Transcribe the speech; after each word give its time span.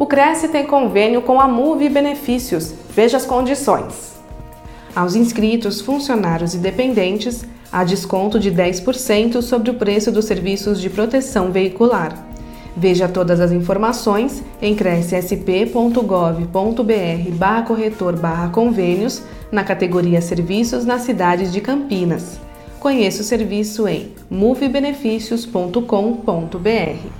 O 0.00 0.06
Cresce 0.06 0.48
tem 0.48 0.64
convênio 0.64 1.20
com 1.20 1.38
a 1.38 1.46
Move 1.46 1.86
Benefícios. 1.90 2.72
Veja 2.88 3.18
as 3.18 3.26
condições. 3.26 4.18
Aos 4.96 5.14
inscritos, 5.14 5.82
funcionários 5.82 6.54
e 6.54 6.58
dependentes, 6.58 7.44
há 7.70 7.84
desconto 7.84 8.40
de 8.40 8.50
10% 8.50 9.42
sobre 9.42 9.70
o 9.70 9.74
preço 9.74 10.10
dos 10.10 10.24
serviços 10.24 10.80
de 10.80 10.88
proteção 10.88 11.52
veicular. 11.52 12.16
Veja 12.74 13.08
todas 13.08 13.40
as 13.40 13.52
informações 13.52 14.42
em 14.62 14.74
crescsp.gov.br 14.74 17.30
barra 17.32 17.62
corretor 17.64 18.18
barra 18.18 18.48
convênios 18.48 19.22
na 19.52 19.62
categoria 19.62 20.22
Serviços 20.22 20.86
nas 20.86 21.02
cidades 21.02 21.52
de 21.52 21.60
Campinas. 21.60 22.40
Conheça 22.78 23.20
o 23.20 23.24
serviço 23.24 23.86
em 23.86 24.14
movebenefícios.com.br. 24.30 27.19